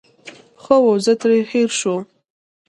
[0.61, 2.01] ښه وو، زه ترې هېر شوم.